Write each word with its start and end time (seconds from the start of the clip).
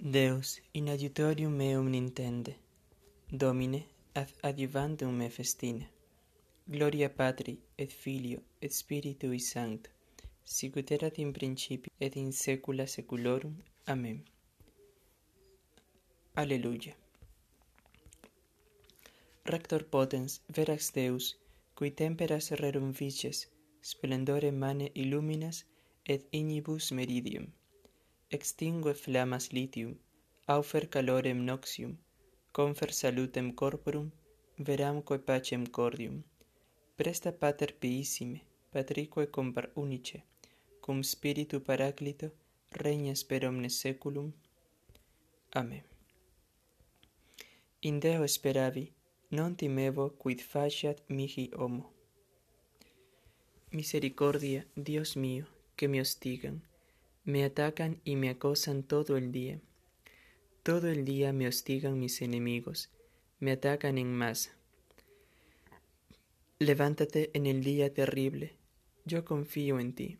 Deus, 0.00 0.60
in 0.74 0.88
adiutorium 0.90 1.52
meum 1.56 1.88
nintende, 1.90 2.54
Domine, 3.32 3.84
ad 4.12 4.28
adiuvantum 4.42 5.12
me 5.12 5.28
festine. 5.28 5.90
Gloria 6.64 7.10
Patri, 7.10 7.58
et 7.76 7.90
Filio, 7.90 8.40
et 8.60 8.70
Spiritui 8.70 9.40
Sancto, 9.40 9.90
sicut 10.44 10.92
erat 10.92 11.18
in 11.18 11.32
principio, 11.32 11.90
et 11.98 12.14
in 12.14 12.30
saecula 12.30 12.86
saeculorum. 12.86 13.56
Amen. 13.86 14.22
Alleluia. 16.34 16.94
Rector 19.46 19.82
potens, 19.82 20.42
verax 20.46 20.92
Deus, 20.92 21.36
cui 21.74 21.90
temperas 21.90 22.52
rerum 22.52 22.92
vices, 22.92 23.48
splendore 23.80 24.52
mane 24.52 24.92
illuminas, 24.94 25.64
et 26.04 26.28
ignibus 26.30 26.92
meridium 26.92 27.57
extingue 28.30 28.94
flammas 28.94 29.48
litium, 29.48 29.96
aufer 30.46 30.86
calorem 30.86 31.38
noxium, 31.40 31.96
confer 32.52 32.92
salutem 32.92 33.50
corporum, 33.50 34.10
veramque 34.58 35.18
pacem 35.18 35.64
cordium. 35.64 36.22
Presta 36.96 37.32
pater 37.32 37.72
piissime, 37.80 38.42
patrique 38.70 39.26
compar 39.28 39.70
unice, 39.74 40.22
cum 40.82 41.02
spiritu 41.02 41.60
paraclito, 41.60 42.30
regnas 42.70 43.22
per 43.24 43.46
omnes 43.46 43.80
seculum. 43.80 44.32
Amen. 45.54 45.84
In 47.80 47.98
Deo 48.00 48.26
speravi, 48.26 48.92
non 49.30 49.54
timevo 49.54 50.10
quid 50.10 50.40
faciat 50.42 50.98
mihi 51.08 51.50
homo. 51.56 51.92
Misericordia, 53.70 54.66
Dios 54.74 55.16
mio, 55.16 55.46
que 55.76 55.88
me 55.88 56.00
hostigan, 56.00 56.62
me 57.28 57.44
atacan 57.44 58.00
y 58.04 58.16
me 58.16 58.30
acosan 58.30 58.82
todo 58.82 59.18
el 59.18 59.32
día. 59.32 59.60
Todo 60.62 60.88
el 60.88 61.04
día 61.04 61.30
me 61.34 61.46
hostigan 61.46 62.00
mis 62.00 62.22
enemigos, 62.22 62.88
me 63.38 63.52
atacan 63.52 63.98
en 63.98 64.14
masa. 64.14 64.56
Levántate 66.58 67.30
en 67.34 67.44
el 67.44 67.62
día 67.62 67.92
terrible, 67.92 68.56
yo 69.04 69.26
confío 69.26 69.78
en 69.78 69.92
ti. 69.92 70.16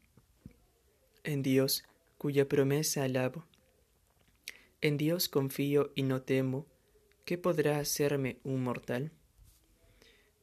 En 1.24 1.42
Dios, 1.42 1.82
cuya 2.18 2.46
promesa 2.46 3.04
alabo. 3.04 3.46
En 4.82 4.98
Dios 4.98 5.30
confío 5.30 5.92
y 5.94 6.02
no 6.02 6.20
temo, 6.20 6.66
¿qué 7.24 7.38
podrá 7.38 7.78
hacerme 7.78 8.36
un 8.44 8.62
mortal? 8.62 9.12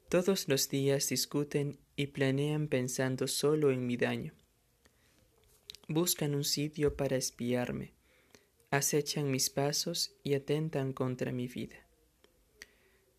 Todos 0.10 0.48
los 0.48 0.68
días 0.68 1.10
discuten 1.10 1.78
y 1.96 2.08
planean 2.08 2.68
pensando 2.70 3.28
solo 3.28 3.70
en 3.70 3.86
mi 3.86 3.98
daño 3.98 4.34
buscan 5.88 6.34
un 6.34 6.44
sitio 6.44 6.96
para 6.96 7.16
espiarme, 7.16 7.94
acechan 8.72 9.30
mis 9.30 9.50
pasos 9.50 10.16
y 10.24 10.34
atentan 10.34 10.94
contra 10.94 11.32
mi 11.32 11.48
vida. 11.48 11.88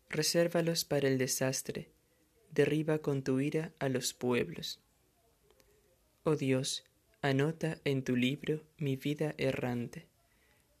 Resérvalos 0.09 0.85
para 0.85 1.07
el 1.07 1.17
desastre, 1.17 1.89
derriba 2.51 2.99
con 2.99 3.23
tu 3.23 3.39
ira 3.39 3.73
a 3.79 3.89
los 3.89 4.13
pueblos. 4.13 4.79
Oh 6.23 6.35
Dios, 6.35 6.83
anota 7.21 7.79
en 7.85 8.03
tu 8.03 8.15
libro 8.15 8.63
mi 8.77 8.95
vida 8.95 9.33
errante, 9.37 10.07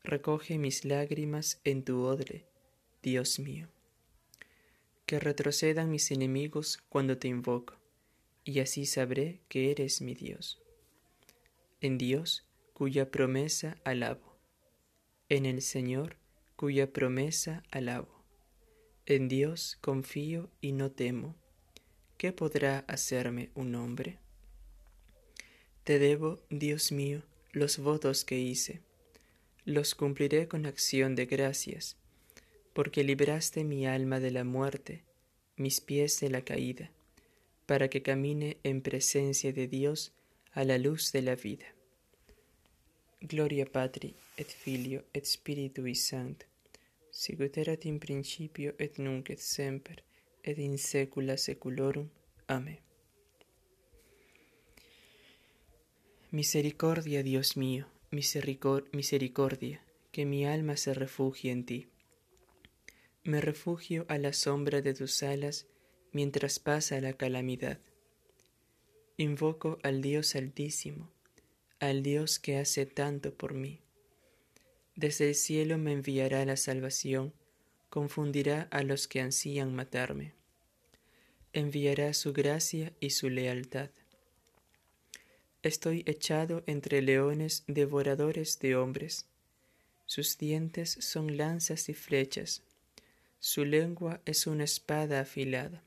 recoge 0.03 0.57
mis 0.57 0.83
lágrimas 0.85 1.61
en 1.63 1.83
tu 1.83 2.03
odre, 2.03 2.45
Dios 3.01 3.39
mío. 3.39 3.69
Que 5.05 5.19
retrocedan 5.19 5.89
mis 5.89 6.11
enemigos 6.11 6.79
cuando 6.89 7.17
te 7.17 7.29
invoco, 7.29 7.75
y 8.43 8.59
así 8.59 8.85
sabré 8.85 9.39
que 9.47 9.71
eres 9.71 10.01
mi 10.01 10.15
Dios 10.15 10.61
en 11.81 11.97
Dios 11.97 12.45
cuya 12.73 13.11
promesa 13.11 13.77
alabo, 13.83 14.37
en 15.29 15.45
el 15.45 15.61
Señor 15.61 16.17
cuya 16.55 16.91
promesa 16.91 17.63
alabo. 17.71 18.23
En 19.05 19.27
Dios 19.27 19.77
confío 19.79 20.49
y 20.59 20.73
no 20.73 20.91
temo. 20.91 21.35
¿Qué 22.17 22.33
podrá 22.33 22.79
hacerme 22.87 23.51
un 23.53 23.75
hombre? 23.75 24.17
Te 25.83 25.99
debo, 25.99 26.39
Dios 26.49 26.91
mío, 26.91 27.21
los 27.51 27.77
votos 27.77 28.25
que 28.25 28.39
hice. 28.39 28.81
Los 29.65 29.95
cumpliré 29.95 30.47
con 30.47 30.65
acción 30.65 31.15
de 31.15 31.27
gracias, 31.27 31.95
porque 32.73 33.03
libraste 33.03 33.63
mi 33.63 33.85
alma 33.85 34.19
de 34.19 34.31
la 34.31 34.43
muerte, 34.43 35.03
mis 35.55 35.79
pies 35.79 36.19
de 36.19 36.29
la 36.29 36.41
caída, 36.41 36.91
para 37.65 37.89
que 37.89 38.01
camine 38.01 38.57
en 38.63 38.81
presencia 38.81 39.53
de 39.53 39.67
Dios 39.67 40.13
a 40.53 40.63
la 40.63 40.77
luz 40.77 41.11
de 41.11 41.21
la 41.21 41.35
vida. 41.35 41.65
Gloria 43.21 43.65
Patri, 43.65 44.15
et 44.37 44.47
Filio, 44.47 45.03
et 45.13 45.25
Spiritui 45.25 45.95
Sancto, 45.95 46.45
sicut 47.11 47.57
erat 47.57 47.85
in 47.85 47.99
principio 47.99 48.75
et 48.77 48.99
nunc 48.99 49.29
et 49.29 49.39
semper, 49.39 50.03
et 50.43 50.57
in 50.59 50.77
saecula 50.77 51.37
saeculorum. 51.37 52.09
Amén. 52.47 52.79
Misericordia, 56.29 57.23
Dios 57.23 57.57
mío, 57.57 57.87
misericordia, 58.11 59.81
que 60.11 60.25
mi 60.25 60.45
alma 60.45 60.77
se 60.77 60.93
refugie 60.93 61.51
en 61.51 61.65
ti. 61.65 61.87
Me 63.23 63.41
refugio 63.41 64.05
a 64.09 64.17
la 64.17 64.33
sombra 64.33 64.81
de 64.81 64.93
tus 64.93 65.23
alas 65.23 65.67
mientras 66.11 66.59
pasa 66.59 67.01
la 67.01 67.13
calamidad 67.13 67.79
Invoco 69.19 69.79
al 69.81 70.03
Dios 70.03 70.35
Altísimo, 70.35 71.09
al 71.79 72.03
Dios 72.03 72.37
que 72.37 72.57
hace 72.57 72.85
tanto 72.85 73.33
por 73.33 73.55
mí. 73.55 73.79
Desde 74.95 75.29
el 75.29 75.33
cielo 75.33 75.79
me 75.79 75.93
enviará 75.93 76.45
la 76.45 76.55
salvación, 76.55 77.33
confundirá 77.89 78.67
a 78.69 78.83
los 78.83 79.07
que 79.07 79.19
ansían 79.19 79.73
matarme. 79.73 80.33
Enviará 81.51 82.13
su 82.13 82.31
gracia 82.31 82.93
y 82.99 83.09
su 83.09 83.31
lealtad. 83.31 83.89
Estoy 85.63 86.03
echado 86.05 86.61
entre 86.67 87.01
leones 87.01 87.63
devoradores 87.65 88.59
de 88.59 88.75
hombres. 88.75 89.25
Sus 90.05 90.37
dientes 90.37 90.95
son 91.01 91.37
lanzas 91.37 91.89
y 91.89 91.95
flechas. 91.95 92.61
Su 93.39 93.65
lengua 93.65 94.21
es 94.25 94.45
una 94.45 94.65
espada 94.65 95.21
afilada. 95.21 95.86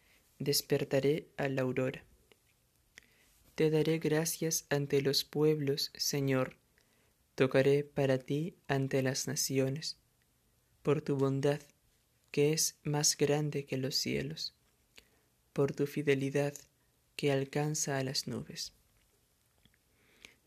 despertaré 0.41 1.27
a 1.37 1.47
la 1.49 1.61
aurora. 1.61 2.03
Te 3.55 3.69
daré 3.69 3.99
gracias 3.99 4.65
ante 4.69 5.01
los 5.01 5.23
pueblos, 5.23 5.91
Señor, 5.95 6.57
tocaré 7.35 7.83
para 7.83 8.17
ti 8.17 8.55
ante 8.67 9.03
las 9.03 9.27
naciones, 9.27 9.97
por 10.81 11.01
tu 11.01 11.15
bondad, 11.15 11.61
que 12.31 12.53
es 12.53 12.79
más 12.83 13.17
grande 13.17 13.65
que 13.65 13.77
los 13.77 13.95
cielos, 13.95 14.55
por 15.53 15.73
tu 15.73 15.85
fidelidad, 15.85 16.53
que 17.15 17.31
alcanza 17.31 17.99
a 17.99 18.03
las 18.03 18.27
nubes. 18.27 18.73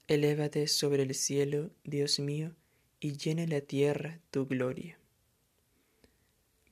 Elévate 0.08 0.66
sobre 0.66 1.04
el 1.04 1.14
cielo, 1.14 1.70
Dios 1.84 2.18
mío, 2.18 2.56
y 2.98 3.16
llene 3.16 3.46
la 3.46 3.60
tierra 3.60 4.18
tu 4.30 4.46
gloria. 4.46 4.98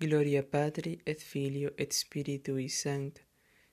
Gloria 0.02 0.42
Patri 0.42 1.00
et 1.06 1.20
Filio 1.20 1.70
et 1.78 1.92
Spiritui 1.92 2.68
Sancto, 2.68 3.20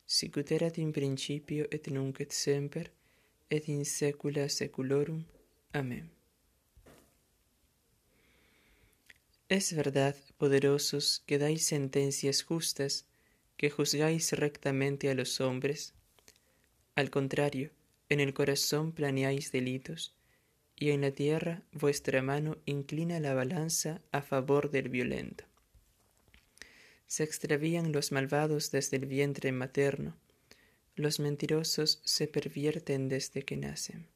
sicut 0.05 0.51
erat 0.51 0.77
in 0.77 0.91
principio 0.93 1.65
et 1.71 1.87
nunc 1.89 2.19
et 2.21 2.31
semper, 2.31 2.91
et 3.49 3.65
in 3.67 3.81
saecula 3.83 4.47
saeculorum. 4.47 5.23
Amén. 5.73 6.11
Es 9.49 9.73
verdad, 9.73 10.15
poderosos, 10.37 11.23
que 11.25 11.39
dais 11.39 11.65
sentencias 11.65 12.43
justas, 12.43 13.07
que 13.57 13.71
juzgáis 13.71 14.33
rectamente 14.33 15.09
a 15.09 15.15
los 15.15 15.41
hombres. 15.41 15.95
Al 16.93 17.09
contrario, 17.09 17.71
en 18.07 18.19
el 18.19 18.35
corazón 18.35 18.91
planeáis 18.91 19.51
delitos, 19.51 20.13
y 20.75 20.91
en 20.91 21.01
la 21.01 21.09
tierra 21.09 21.63
vuestra 21.71 22.21
mano 22.21 22.59
inclina 22.67 23.19
la 23.19 23.33
balanza 23.33 24.03
a 24.11 24.21
favor 24.21 24.69
del 24.69 24.89
violento 24.89 25.48
se 27.09 27.23
extravían 27.23 27.91
los 27.91 28.11
malvados 28.11 28.69
desde 28.69 28.97
el 28.97 29.07
vientre 29.07 29.51
materno, 29.51 30.15
los 30.95 31.19
mentirosos 31.19 32.01
se 32.03 32.27
pervierten 32.27 33.09
desde 33.09 33.41
que 33.41 33.57
nacen. 33.57 34.07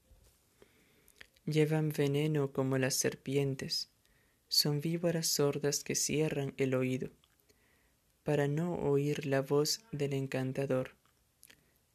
llevan 1.46 1.90
veneno 1.90 2.52
como 2.54 2.78
las 2.78 2.94
serpientes, 2.96 3.90
son 4.48 4.80
víboras 4.80 5.26
sordas 5.28 5.84
que 5.84 5.96
cierran 5.96 6.54
el 6.58 6.76
oído, 6.76 7.10
para 8.24 8.48
no 8.48 8.76
oír 8.76 9.26
la 9.26 9.42
voz 9.42 9.82
del 9.92 10.14
encantador, 10.14 10.92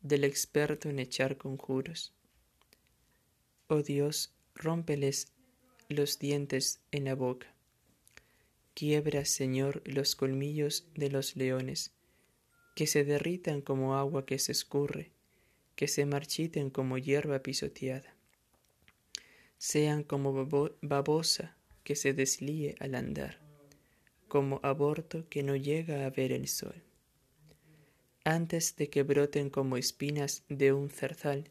del 0.02 0.24
experto 0.24 0.88
en 0.88 0.98
echar 0.98 1.36
conjuros. 1.36 2.12
Oh 3.68 3.82
Dios, 3.82 4.32
rómpeles 4.56 5.28
los 5.88 6.18
dientes 6.18 6.80
en 6.90 7.04
la 7.04 7.14
boca. 7.14 7.54
Quiebra, 8.78 9.24
Señor, 9.24 9.82
los 9.86 10.14
colmillos 10.14 10.86
de 10.94 11.10
los 11.10 11.34
leones, 11.34 11.90
que 12.76 12.86
se 12.86 13.02
derritan 13.02 13.60
como 13.60 13.96
agua 13.96 14.24
que 14.24 14.38
se 14.38 14.52
escurre, 14.52 15.10
que 15.74 15.88
se 15.88 16.06
marchiten 16.06 16.70
como 16.70 16.96
hierba 16.96 17.42
pisoteada. 17.42 18.14
Sean 19.56 20.04
como 20.04 20.46
babosa 20.80 21.56
que 21.82 21.96
se 21.96 22.12
deslíe 22.12 22.76
al 22.78 22.94
andar, 22.94 23.40
como 24.28 24.60
aborto 24.62 25.28
que 25.28 25.42
no 25.42 25.56
llega 25.56 26.06
a 26.06 26.10
ver 26.10 26.30
el 26.30 26.46
sol. 26.46 26.84
Antes 28.22 28.76
de 28.76 28.90
que 28.90 29.02
broten 29.02 29.50
como 29.50 29.76
espinas 29.76 30.44
de 30.48 30.72
un 30.72 30.88
zarzal, 30.88 31.50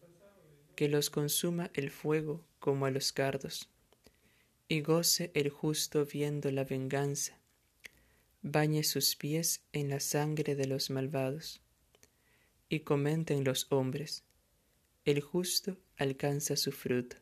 que 0.78 0.88
los 0.88 1.10
consuma 1.10 1.72
el 1.74 1.92
fuego 1.92 2.46
como 2.60 2.86
a 2.86 2.92
los 2.92 3.12
cardos 3.12 3.70
y 4.68 4.82
goce 4.82 5.32
el 5.34 5.50
justo 5.50 6.06
viendo 6.06 6.52
la 6.52 6.64
venganza, 6.64 7.40
bañe 8.42 8.84
sus 8.84 9.16
pies 9.16 9.62
en 9.72 9.90
la 9.90 10.00
sangre 10.00 10.56
de 10.56 10.68
los 10.68 10.90
malvados, 10.90 11.62
y 12.70 12.82
comenten 12.82 13.44
los 13.44 13.68
hombres, 13.72 14.24
el 15.06 15.22
justo 15.22 15.78
alcanza 15.96 16.58
su 16.58 16.72
fruto, 16.72 17.16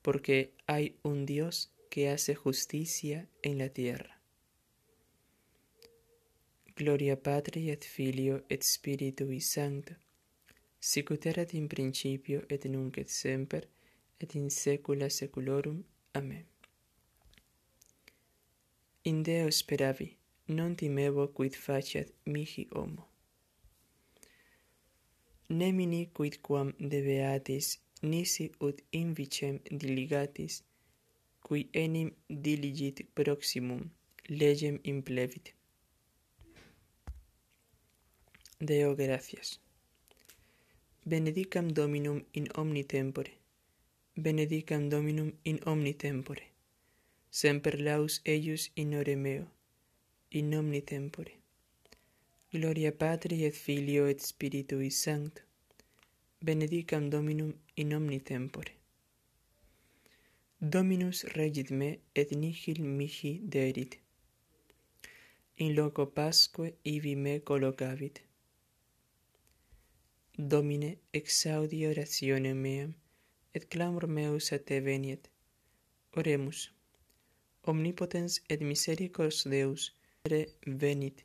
porque 0.00 0.54
hay 0.66 0.96
un 1.02 1.26
Dios 1.26 1.72
que 1.90 2.08
hace 2.08 2.34
justicia 2.34 3.28
en 3.42 3.58
la 3.58 3.68
tierra. 3.68 4.18
Gloria 6.74 7.22
Patri 7.22 7.70
et 7.70 7.84
Filio 7.84 8.44
et 8.48 8.62
Spiritui 8.62 9.42
Sancto, 9.42 9.94
sicut 10.80 11.26
erat 11.26 11.52
in 11.52 11.68
principio 11.68 12.46
et 12.48 12.64
nunc 12.64 12.96
et 12.96 13.10
semper 13.10 13.68
et 14.18 14.34
in 14.34 14.48
saecula 14.50 15.10
saeculorum. 15.10 15.84
Amen. 16.14 16.51
in 19.04 19.22
Deo 19.22 19.50
speravi, 19.50 20.16
non 20.46 20.74
timevo 20.76 21.28
quid 21.32 21.54
faciat 21.54 22.08
mihi 22.24 22.68
homo. 22.72 23.08
Nemini 25.48 26.10
quid 26.12 26.40
quam 26.40 26.72
debeatis, 26.78 27.78
nisi 28.02 28.50
ut 28.60 28.82
invicem 28.90 29.58
diligatis, 29.70 30.62
qui 31.40 31.68
enim 31.72 32.10
diligit 32.28 33.02
proximum, 33.14 33.90
legem 34.28 34.78
implevit. 34.82 35.54
Deo 38.60 38.94
gracias. 38.94 39.58
Benedicam 41.04 41.72
Dominum 41.72 42.24
in 42.32 42.46
omni 42.54 42.84
tempore. 42.84 43.32
Benedicam 44.14 44.88
Dominum 44.88 45.32
in 45.42 45.58
omni 45.66 45.94
tempore 45.94 46.51
semper 47.40 47.76
laus 47.86 48.14
eius 48.34 48.62
in 48.76 48.92
ore 49.00 49.16
meo, 49.16 49.46
in 50.38 50.54
omni 50.54 50.82
tempore. 50.82 51.32
Gloria 52.52 52.92
Patri 52.92 53.44
et 53.44 53.54
Filio 53.54 54.04
et 54.06 54.20
Spiritui 54.20 54.90
Sancto, 54.90 55.40
benedicam 56.44 57.08
Dominum 57.08 57.54
in 57.76 57.94
omni 57.94 58.20
tempore. 58.20 58.72
Dominus 60.60 61.24
regit 61.36 61.70
me 61.70 62.00
et 62.14 62.30
nihil 62.32 62.82
mihi 62.98 63.40
derit. 63.54 63.96
In 65.56 65.74
loco 65.74 66.04
pasque 66.06 66.74
ibi 66.84 67.14
me 67.16 67.40
collocavit. 67.40 68.20
Domine, 70.36 70.98
exaudi 71.12 71.86
orationem 71.86 72.56
meam, 72.56 72.94
et 73.54 73.68
clamor 73.70 74.06
meus 74.06 74.52
a 74.52 74.58
te 74.58 74.80
veniet. 74.80 75.30
Oremus 76.14 76.70
omnipotens 77.70 78.40
et 78.48 78.60
misericors 78.60 79.44
Deus, 79.44 79.92
venit, 80.66 81.24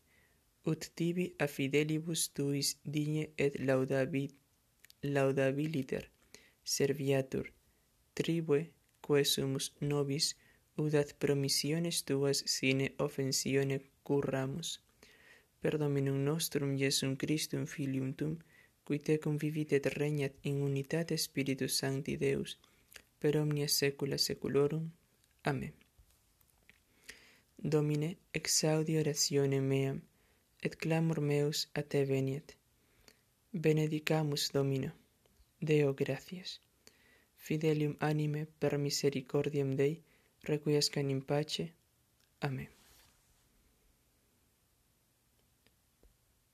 ut 0.65 0.91
tibi 0.95 1.33
a 1.39 1.47
fidelibus 1.47 2.29
tuis 2.35 2.75
digne 2.83 3.29
et 3.37 3.53
laudabit, 3.67 4.35
laudabiliter 5.03 6.03
serviatur, 6.67 7.53
tribue, 8.13 8.65
quae 9.01 9.23
sumus 9.23 9.71
nobis, 9.79 10.35
udat 10.83 11.13
promissiones 11.23 12.03
tuas 12.07 12.43
sine 12.55 12.91
offensione 13.05 13.77
curramus. 14.03 14.69
Per 15.61 15.77
Dominum 15.79 16.19
nostrum 16.25 16.75
Iesum 16.77 17.15
Christum 17.17 17.65
Filium 17.65 18.13
Tum, 18.13 18.37
qui 18.85 18.99
tecum 18.99 19.39
vivit 19.39 19.71
et 19.73 19.87
regnat 19.95 20.33
in 20.43 20.61
unitate 20.69 21.17
Spiritus 21.17 21.79
Sancti 21.79 22.17
Deus, 22.17 22.59
per 23.19 23.37
omnia 23.37 23.67
saecula 23.67 24.17
saeculorum. 24.17 24.91
Amen. 25.43 25.86
Domine, 27.57 28.17
exaudi 28.33 28.97
orationem 28.97 29.63
meam, 29.63 30.01
et 30.61 30.75
clamor 30.75 31.19
meus 31.21 31.69
a 31.73 31.81
te 31.81 32.05
veniet. 32.05 32.55
Benedicamus 33.51 34.51
Domino. 34.51 34.91
Deo 35.59 35.93
gratias. 35.93 36.61
Fidelium 37.35 37.95
anime 37.99 38.45
per 38.59 38.77
misericordiam 38.77 39.75
Dei 39.75 40.03
requiescan 40.43 41.09
in 41.09 41.21
pace. 41.21 41.73
Amen. 42.41 42.76